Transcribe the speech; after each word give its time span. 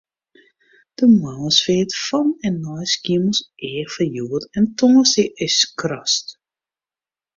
De 0.99 1.05
moarnsfeart 1.19 1.91
fan 2.05 2.27
en 2.47 2.55
nei 2.63 2.85
Skiermûntseach 2.93 3.91
foar 3.93 4.09
hjoed 4.13 4.43
en 4.57 4.65
tongersdei 4.77 5.27
is 5.45 5.53
skrast. 5.63 6.25